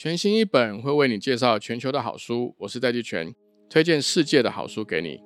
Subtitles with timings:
[0.00, 3.34] 全新一本会为你介绍全球的好书，我是戴季全，
[3.68, 5.20] 推荐世界的好书给你。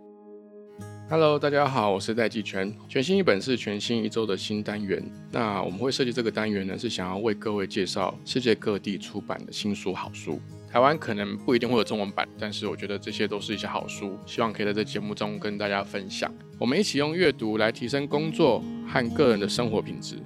[1.10, 2.74] Hello，大家好，我是戴季全。
[2.88, 5.04] 全新一本是全新一周的新单元。
[5.30, 10.40] 那我们会设计这个单元呢，是想要为各位介绍世界各地出版的新书好书。
[10.70, 16.34] 台湾可能不一定会有中文版，但是我觉得这些都是一些好书，希望可以在这节目中跟大家分享。
[16.58, 20.16] 我们一起用阅读来提升工作和个人的生活品质。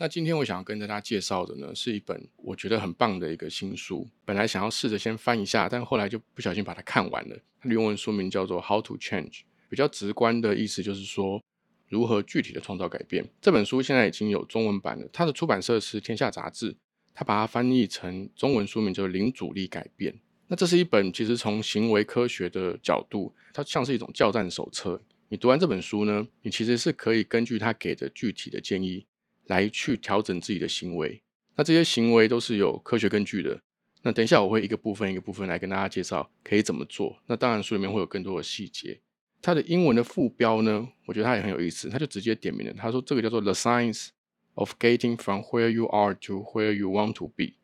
[0.00, 4.08] 那今天我想要跟大家介绍的呢，是一本我觉得很棒的一个新书。
[4.24, 7.36] 本来想要试着先翻一下，但后来就不小心把它看完了。
[7.60, 9.26] 它的原文书名叫做《How to Change》，
[9.68, 11.42] 比较直观的意思就是说
[11.88, 13.28] 如何具体的创造改变。
[13.40, 16.76] 这本书现在已经有中文版了，它的出版社是天下杂志，
[17.12, 20.12] 它把它翻译成中文书名叫《零阻力改变》。
[20.46, 25.02] 那这是一本其实从行为科学的角度，它像是一种教战手册。
[25.28, 29.04] 你读完这本书呢，你其实是可以根据它给的具体的建议。
[29.48, 31.20] 来去调整自己的行为，
[31.56, 33.60] 那这些行为都是有科学根据的。
[34.02, 37.18] 那等一下我会一个部分一个部分来跟大家介绍可以怎么做。
[37.26, 39.00] 那当然书里面会有更多的细节。
[39.42, 44.08] 它的英文的副标呢，我觉得它也很有意思，它就直接点名了，他说这个叫做 The Science
[44.54, 47.54] of Getting from Where You Are to Where You Want to Be。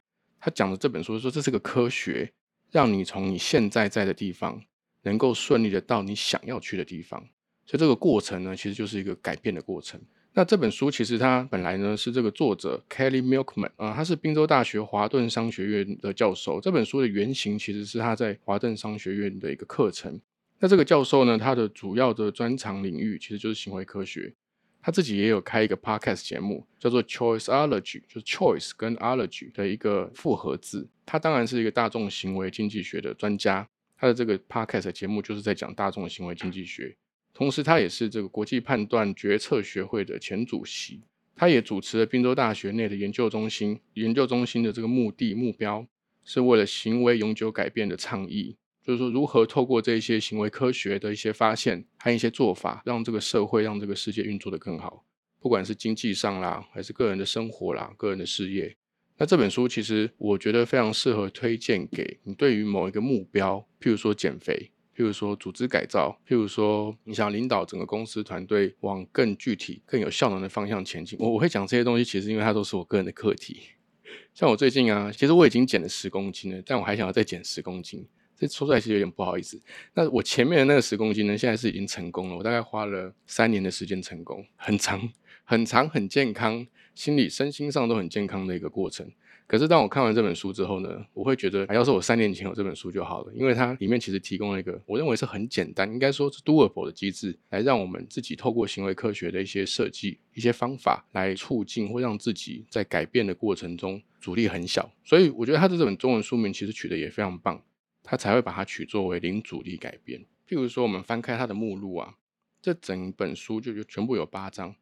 [0.40, 2.32] 他讲的这本书说这是个科学，
[2.70, 4.62] 让你从你现在在的地方
[5.02, 7.20] 能够顺利的到你想要去的地方。
[7.66, 10.00] 所以这个过程呢，其实就是一个改变的过程。
[10.36, 16.60] 那这本书其实它本来呢是这个作者 Kelly Milkman 啊，他是宾州大学华顿商学院的教授。
[16.60, 20.20] 这本书的原型其实是他在华顿商学院的一个课程。
[20.58, 24.34] 那这个教授呢，他的主要的专长领域其实就是行为科学。
[24.82, 30.88] 他自己也有开一个 podcast 节目，叫做 Choiceology，就是 choice 跟 ology 的一个复合字。
[31.06, 33.66] 他当然是一个大众行为经济学的专家。
[33.96, 36.94] 他的这个 podcast 节目就是在讲大众行为经济学。
[37.34, 41.00] 同时，他也是这个国际判断决策学会的前主席。
[41.34, 43.80] 他也主持了宾州大学内的研究中心。
[43.94, 45.84] 研究中心的这个目的目标
[46.24, 55.04] 是为了行为永久改变的倡议，就是说如何透过这些行为科学的一些发现和一些做法，让这个社会、让这个世界运作的更好，
[55.40, 58.76] 不管是经济上啦，还是个人的生活啦、个人的事业。
[59.18, 64.70] 那这本书其实我觉得非常适合推荐给你，对于某一个目标，譬如说减肥。
[64.96, 73.60] 譬如说组织改造，譬如说你想领导整个公司团队往更具体、更有效能的方向前进，我我会讲这些东西，其实因为它都是我个人的课题。
[74.32, 78.06] 像我最近啊，其实我已经减了十公斤了，但我还想要再减十公斤，
[78.36, 79.60] 这说出来其实有点不好意思。
[79.94, 85.10] 那我前面的那个十公斤呢，现在是已经成功了，我大概花了三年的时间成功，很长、
[85.44, 89.10] 很长、很健康，心理、身心上都很健康的一个过程。
[89.46, 104.90] 可是当我看完这本书之后呢，我会觉得，要是我三年前有这本书就好了，因为它里面其实提供了一个我认为是很简单，应该说是 doable 的机制，来让我们自己透过行为科学的一些设计、一些方法来促进或让自己在改变的过程中阻力很小。
[105.04, 107.62] 所以我觉得它的这本中文书名其实取得也非常棒，
[108.02, 110.20] 它才会把它取作为零阻力改变。
[110.48, 112.14] 譬如说，我们翻开它的目录啊，
[112.62, 114.74] 这整本书就就全部有八章。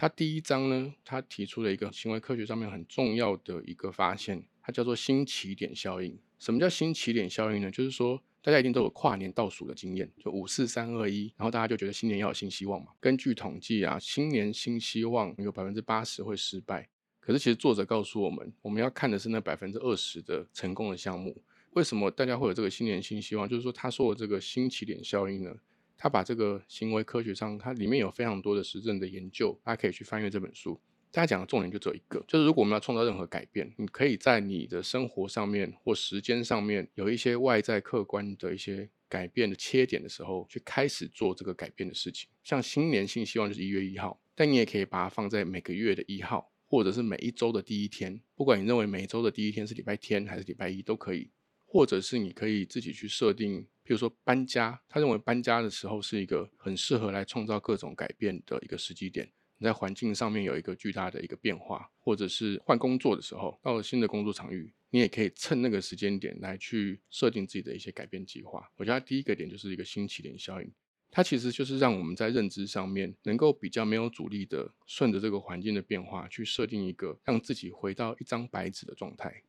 [0.00, 6.16] 他第一章呢，他提出了一个行为科学上面很重要的一个发现，它叫做新起点效应。
[6.38, 7.68] 什么叫新起点效应呢？
[7.68, 12.92] 就是说大家一定都有跨年倒数的经验，就五四三二一，然后大家就觉得新年要有新希望嘛。
[13.00, 16.88] 根据统计啊，新年新希望有百分之八十会失败。
[17.18, 21.42] 可是其实作者告诉我们，我们要看的是那百分之二十的成功的项目。
[21.72, 23.48] 为什么大家会有这个新年新希望？
[23.48, 25.56] 就是说他说的这个新起点效应呢？
[25.98, 30.80] 他把这个行为科学上，它里面有非常多的实证的研究，大家可以去翻阅这本书。
[31.10, 42.28] 大家讲的重点就只有一个，就是如果我们要创造任何改变，你可以在你的生活上面或时间上面有一些外在客观的一些改变的切点的时候，去开始做这个改变的事情。
[42.44, 48.20] 像新年新希望就是一月一号，但你也可以把它放在每个月的一号，或者是每一周的第一天。
[48.36, 51.30] 不管你认为每周的第一天是礼拜天还是礼拜一都可以，
[51.64, 53.66] 或者是你可以自己去设定。
[53.88, 59.26] 比如说搬家，他认为搬家的时候是一个很适合来创造各种改变的一个时机点。
[59.56, 68.70] 你在环境上面有一个巨大的一个变化，或者是换工作的时候，到了新的工作场域，你也可以趁那个时间点来去设定自己的一些改变计划。
[68.76, 70.70] 我觉得第一个点就是一个新起点效应，
[71.10, 79.42] 它其实就是让我们在认知上面能够比较没有阻力的，顺着这个环境的变化去设定一个让自己回到一张白纸的状态。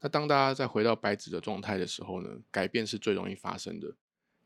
[0.00, 3.94] 那当大家再回到白纸的状态的时候呢，改变是最容易发生的。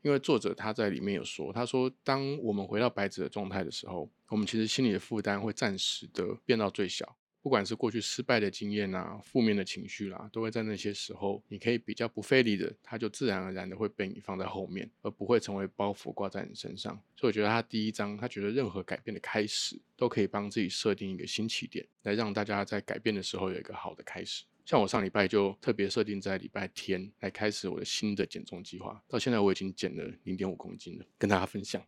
[0.01, 7.17] 因为作者他在里面有说，他说当我们回到白纸的状态的时候，我们其实心里的负担会暂时的变到最小。
[7.41, 16.99] 不管是过去失败的经验啊、负面的情绪啦，都会在那些时候，你可以比较不费力的，它就自然而然的会被你放在后面，而不会成为包袱挂在你身上。
[17.15, 24.43] 所以我觉得他第一章，他觉得任何改变的开始，都可以帮自己设定一个新起点，来让大家在改变的时候有一个好的开始。
[24.65, 31.81] 像我上礼拜就特别设定在礼拜天来开始我的新的减重计划，到现在我已经减了零点五公斤了，跟大家分享。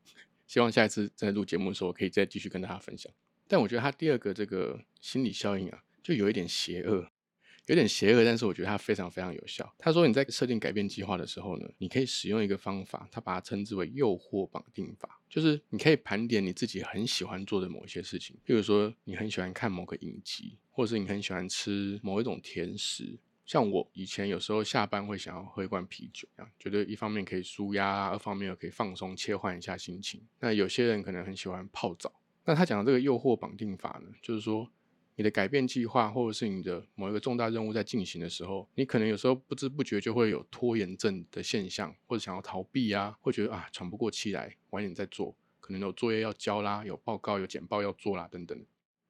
[0.46, 3.12] 希望下一次在录节目的时候，我可以再继续跟大家分享。
[3.48, 7.10] 但我觉得他第二个这个心理效应啊，就有一点邪恶，
[7.66, 9.74] 有点邪恶，但是我觉得它非常非常有效。
[9.80, 23.18] 他说你在设定改变计划的时候呢，你可以使用一个方法，他把它称之为诱惑绑定法，就是你可以盘点你自己很喜欢做的某些事情，比如说你很喜欢看某个影集，或者是你很喜欢吃某一种甜食。
[23.48, 30.22] 像我以前有时候下班会想要喝一罐啤酒，这样觉得一方面可以舒压，二方面又可以放松切换一下心情。
[30.40, 32.14] 那有些人可能很喜欢泡澡。
[32.46, 34.70] 那他讲的这个诱惑绑定法呢，就是说
[35.16, 48.64] 你的改变计划或者是你的某一个重大任务在进行的时候，你可能有时候不知不觉就会有拖延症的现象，或者想要逃避啊，会觉得啊喘不过气来，晚点再做，可能有作业要交啦，有报告有简报要做啦等等。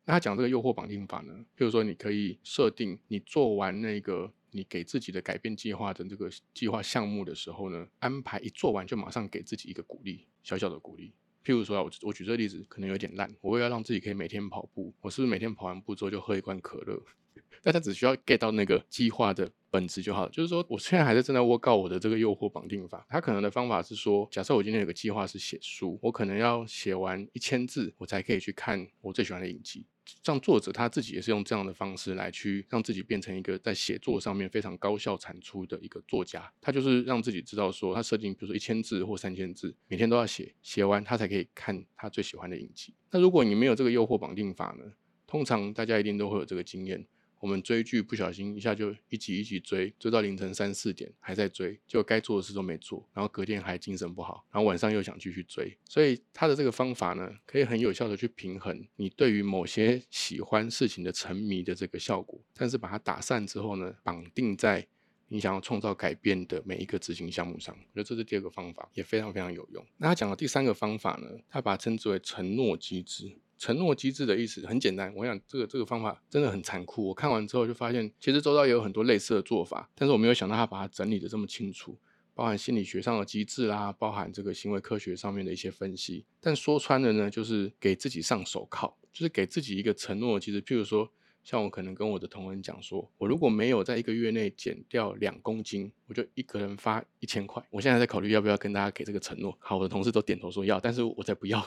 [0.10, 11.12] 那他讲这个诱惑绑定法呢，譬如说你可以设定你做完那个你给自己的改变计划的这个计划项目的时候呢，安排一做完就马上给自己一个鼓励，小小的鼓励。
[11.44, 17.04] 譬如说啊，我我举这个例子可能有点烂，我为了让自己可以每天跑步，我是不是每天跑完步之后就喝一罐可乐？
[17.62, 20.32] 大家只需要 get 到那个计划的本质就好了。
[20.32, 23.06] 就是说，我现在还是正在握告我的这个诱惑绑定法。
[23.10, 29.86] 他可能的方法是说，假设我今天有个计划是写书，我可能要写完一千字，我才可以去看我最喜欢的影集。
[30.24, 36.52] 像作者他自己也是用这样的方式来去让自己变成一个在写作上面非常高效产出的一个作家。
[36.62, 42.94] 他就是让自己知道说，他设定比如说一千字或三千字，每天都要写，写完他才可以看他最喜欢的影集。
[43.12, 44.94] 那如果你没有这个诱惑绑定法呢？
[45.26, 47.06] 通常大家一定都会有这个经验。
[47.40, 55.78] 我们追剧不小心一下就一集一集追，追到凌晨三四点还在追，就该做的事都没做，然后隔天还精神不好，然后晚上又想继续追。
[55.88, 64.88] 所以他的这个方法呢，可以很有效的去平衡你对于某些喜欢事情的沉迷的这个效果，但是把它打散之后呢，绑定在
[65.28, 67.76] 你想要创造改变的每一个执行项目上。
[67.76, 69.86] 我觉得这是第二个方法，也非常非常有用。
[69.98, 73.38] 那他讲的第三个方法呢，他把它称之为承诺机制。
[73.58, 77.08] 承诺机制的意思很简单，我想这个这个方法真的很残酷。
[77.08, 81.98] 我看完之后就发现，其实周遭也有很多类似的做法，但是我没有想到他把它整理的这么清楚，
[82.34, 86.26] 包含心理学上的机制啦，包含这个行为科学上面的一些分析。
[86.40, 90.62] 但说穿了呢，就是给自己上手铐，就是给自己一个承诺机制。
[90.62, 91.12] 譬如说，
[91.44, 97.66] 像我可能跟我的同仁讲说，我如果没有在一个月内减掉两公斤，我就一个人发一千块。
[97.72, 99.58] 我现在在考虑要不要跟大家给这个承诺。
[99.60, 101.66] 好，我的同事都点头说要，但是我才不要。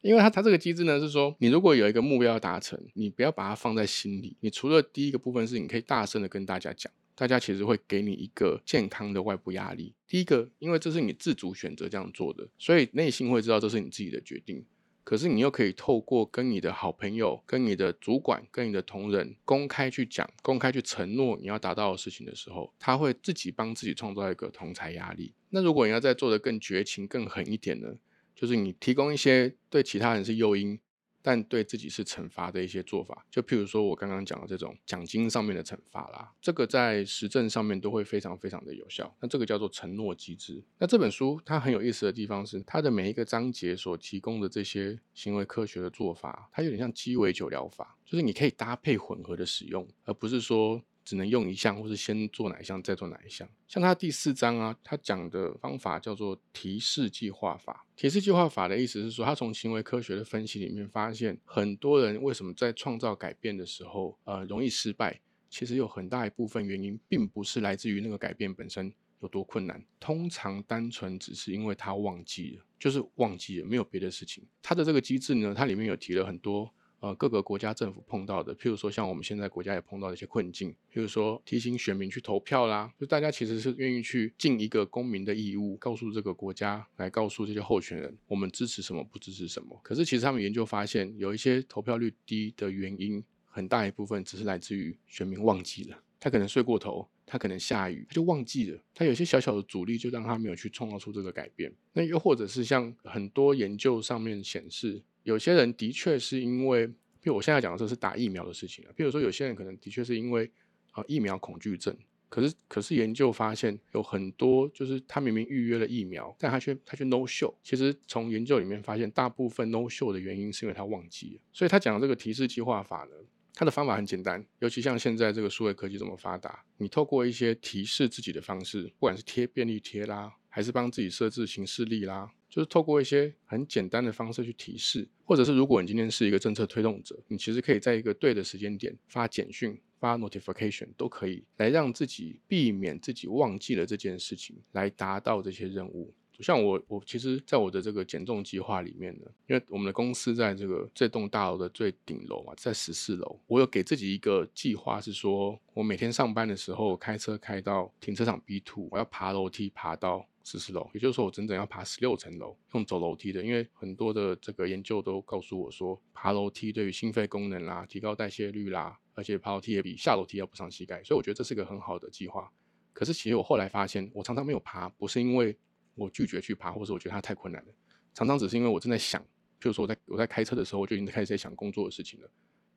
[0.00, 4.36] 因为他他这个机制呢是说，你如果有一个目标要达成，你不要把它放在心里。
[4.40, 9.94] 你除了第一个部分是你可以大声的跟大家讲，大家其实会给你一个健康的外部压力。
[10.06, 14.64] 第一个，因为这是你自主选择这样做的，所以内心会知道这是你自己的决定。
[15.02, 25.32] 可是你又可以透过跟你的好朋友、跟你的主管、跟你的同仁公开去讲、公开去承诺你要达到的事情的时候，他会自己帮自己创造一个同财压力。
[25.50, 27.94] 那如果你要再做的更绝情、更狠一点呢？
[28.36, 30.78] 就是你提供一些对其他人是诱因，
[31.22, 39.16] 但对自己是惩罚的一些做法，就譬如说我刚刚讲的这种奖金上面的惩罚啦，这个在实证上面都会非常非常的有效。
[39.20, 40.62] 那这个叫做承诺机制。
[40.78, 50.82] 那这本书它很有意思的地方是，它的每一个章节所提供的这些行为科学的做法，它有点像鸡尾酒疗法，就是你可以搭配混合的使用，而不是说。
[51.06, 53.48] 只能用一项，或是先做哪一项，再做哪一项。
[53.68, 57.86] 像他第四章啊，他讲的方法叫做提示计划法。
[57.94, 74.44] 提示计划法的意思是说，他从行为科学的分析里面发现，很多人为什么在创造改变的时候，呃，容易失败，其实有很大一部分原因，并不是来自于那个改变本身有多困难，通常单纯只是因为他忘记了，就是忘记了，没有别的事情。
[74.60, 76.74] 他的这个机制呢，它里面有提了很多。
[77.00, 89.78] 呃，各个国家政府碰到的，譬如说像我们现在国家也碰到一些困境，譬如说提醒选民去投票啦，就大家其实是愿意去尽一个公民的义务，告诉这个国家，来告诉这些候选人，我们支持什么，不支持什么。
[89.82, 101.70] 可是其实他们研究发现，有一些投票率低的原因，很大一部分只是来自于选民忘记了，他可能睡过头，他可能下雨，他就忘记了，他有些小小的阻力就让他没有去创造出这个改变。
[101.92, 105.02] 那又或者是像很多研究上面显示。
[105.26, 108.92] 有些人的确是因为，比如我现在讲的这是打疫苗的事情啊。
[108.94, 110.48] 比如说，有些人可能的确是因为
[110.92, 111.96] 啊疫苗恐惧症，
[112.28, 117.52] 可是可是研究发现有很多就是他明明预约了疫苗，但他却他却 no show。
[117.64, 121.40] 其实从研究里面发现，大部分 no show 的原因是因为他忘记了。
[121.52, 123.16] 所以他讲的这个提示计划法呢，
[123.52, 146.14] 它的方法很简单，尤其像现在这个数位科技这么发达，你透过一些提示自己的方式，不管是贴便利贴啦，还是帮自己设置行事历啦，就是透过一些很简单的方式去提示，或者是如果你今天是一个政策推动者，你其实可以在一个对的时间点发简讯、发 notification 都可以，来让自己避免自己忘记了这件事情，来达到这些任务。
[146.32, 172.48] 就像我，我其实在我的这个减重计划里面呢，因为我们的公司在这个这栋大楼的最顶楼嘛，在十四楼，我有给自己一个计划，是说我每天上班的时候开车开到停车场 B two，我要爬楼梯爬到十四楼，也就是说我整整要爬十六层楼，用走楼梯的，因为很多的这个研究都告诉我说，爬楼梯对于心肺功能啦、提高代谢率啦，而且爬楼梯也比下楼梯要不伤膝盖，所以我觉得这是个很好的计划。
[172.92, 175.58] 可是其实我后来发现，我常常没有爬，不是因为
[175.96, 177.74] 我拒绝去爬，或者我觉得它太困难了。
[178.14, 179.20] 常常只是因为我正在想，
[179.60, 182.30] 譬如说我在我在开车的时候，我就已经开始在想工作的事情了。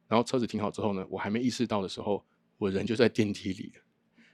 [0.07, 2.25] 然后车子停好之后呢，我还没意识到的时候，
[2.57, 3.83] 我人就在电梯里了。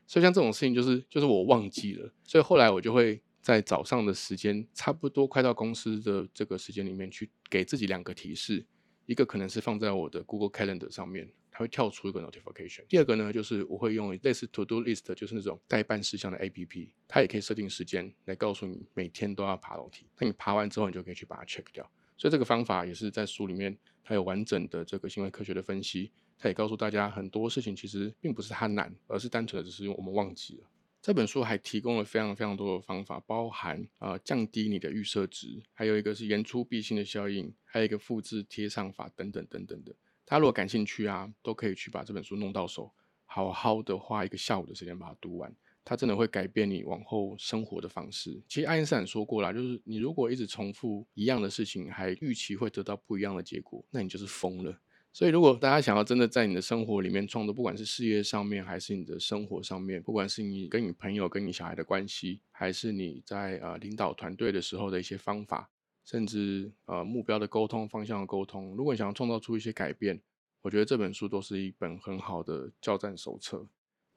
[0.08, 2.14] 所以像这种事情，就是就是我忘记了。
[2.24, 8.66] 所以后来我就会在早上的时间，差不多快到公司的这个时间里面去，给自己两个提示。
[9.06, 11.32] 一个可能是放在我的 Google Calendar 上面。
[11.52, 12.84] 它会跳出一个 notification。
[12.90, 20.08] 第二个呢，就是我会用类似 To Do List，就是那种代办事项的 A P P，它也可以设定时间来告诉你每天都要爬楼梯。
[20.20, 21.88] 那你爬完之后，你就可以去把它 check 掉。
[22.18, 26.12] 所以这个方法也是在书里面，它有完整的这个行为科学的分析。
[26.38, 30.64] 它也告诉大家很多事情其实并不是它难，而是单纯的只是我们忘记了。
[31.06, 39.92] 这本书还提供了非常非常多的方法，包含啊降低你的预设值，还有一个是言出必行的效应，还有一个复制贴上法等等等等的。
[40.26, 42.92] 大家如果感兴趣啊，都可以去把这本书弄到手，
[43.28, 45.56] 好好的花一个下午的时间把它读完。
[45.84, 48.42] 它真的会改变你往后生活的方式。
[48.50, 54.82] 其实爱因斯坦说过啦，就是你如果一直重复一样的事情，还预期会得到不一样的结果，那你就是疯了。
[55.16, 65.70] 所以如果大家想要真的在你的生活里面创作，不管是事业上面，还是你的生活上面，不管是你跟你朋友、跟你小孩的关系，还是你在呃领导团队的时候的一些方法。
[66.04, 70.22] 甚至呃目标的沟通方向的沟通，如果你想要创造出一些改变，
[70.62, 73.66] 我觉得这本书都是一本很好的教战手册。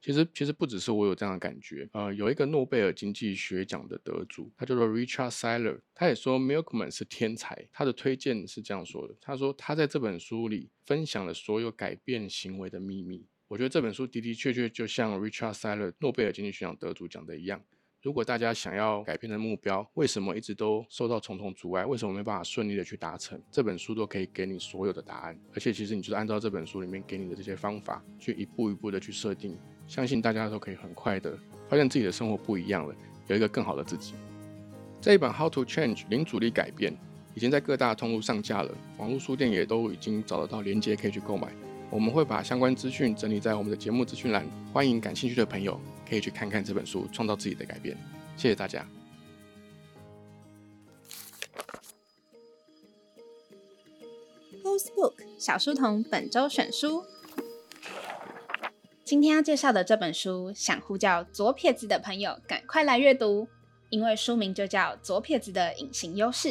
[0.01, 7.67] 其实其实不只是我有这样的感觉，呃，有一个诺贝尔经济学奖的得主，他叫做 Richard Seiler，他也说 Milkman 是天才。
[7.71, 13.25] 他的推荐是这样说的，他说他在这本书里分享了所有改变行为的秘密。
[13.49, 17.61] 我觉得这本书的的确确就像 Richard Seiler 诺贝尔经济学奖得主讲的一样。
[18.01, 21.85] 如果大家想要改变的目标，为什么一直都受到重重阻碍？
[21.85, 23.41] 为什么没办法顺利的去达成？
[23.51, 25.37] 这本书都可以给你所有的答案。
[25.53, 29.57] 而且其实你就是按照这本书里面给你的这些方法，去一步一步的去设定，
[29.89, 31.35] 相信大家都可以很快的
[31.67, 34.13] 发现自己的生活不一样了，有一个更好的自己。
[35.01, 36.95] 这一本《How to Change》零阻力改变
[37.33, 41.51] 已经在各大通路上架了，网络书店也都已经找得到链接可以去购买。
[41.89, 45.79] 我们会把相关资讯整理在我们的节目资讯栏，欢迎感兴趣的朋友。
[46.07, 47.95] 可以去看看这本书，创造自己的改变。
[48.35, 48.87] 谢谢大家。
[54.63, 57.03] Who's Book 小书童本周选书，
[59.09, 63.47] 今天要介绍的这本书，想呼叫左撇子的朋友赶快来阅读，
[63.89, 66.49] 因为书名就叫《左撇子的隐形优势》。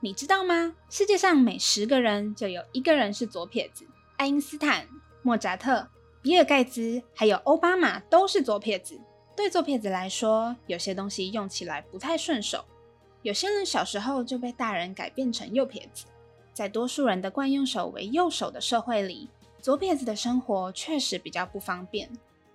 [0.00, 0.76] 你知道吗？
[0.90, 3.86] 世界上每十个人就有一个人是左撇子。
[4.18, 4.86] 爱因斯坦、
[5.22, 5.88] 莫扎特。
[6.20, 9.00] 比尔盖茨还有奥巴马都是左撇子。
[9.34, 12.66] 对左撇子来说，有些东西用起来不太顺手。
[13.22, 16.04] 有些人小时候就被大人改变成右撇子。
[16.52, 19.30] 在多数人的惯用手为右手的社会里，
[19.64, 22.06] 左撇子的生活确实比较不方便。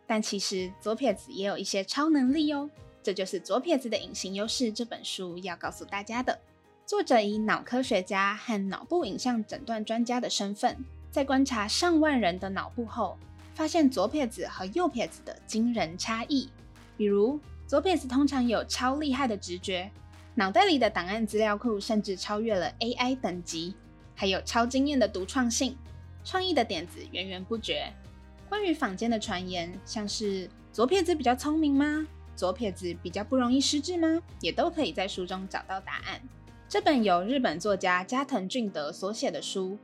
[0.05, 2.69] 但其实左撇子也有一些超能力哦。
[3.01, 6.39] 这就是《左撇子的隐形优势》这本书要告诉大家的。
[6.85, 10.77] 作者以脑科学家和脑部影像诊断专家的身份，
[11.09, 13.17] 在观察上万人的脑部后。
[13.55, 16.47] 发现左撇子和右撇子的惊人差异，
[16.95, 19.89] 比如左撇子通常有超厉害的直觉，
[20.35, 23.73] 脑袋里的档案资料库甚至超越了 AI 等级，
[24.13, 25.75] 还有超惊艳的独创性，
[26.23, 27.91] 创意的点子源源不绝。
[28.47, 32.07] 关于坊间的传言，像是左撇子比较聪明吗？
[32.35, 34.21] 左撇子比较不容易失智吗？
[34.41, 36.21] 也都可以在书中找到答案。
[36.67, 39.77] 这本由日本作家加藤俊德所写的书。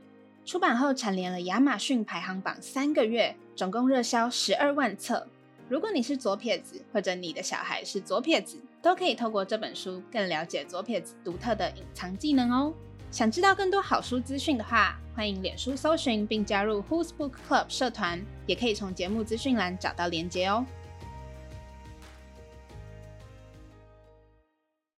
[0.44, 5.26] 出版后蝉联了亚马逊排行榜三个月，总共热销十二万册。
[5.68, 12.72] 如果你是左撇子，或者你的小孩是左撇子，都可以透过这本书更了解左撇子独特的隐藏技能哦。
[13.10, 20.66] 想知道更多好书资讯的话，欢迎脸书搜寻并加入 Who's Book Club 社团，也可以从节目资讯栏找到连结哦。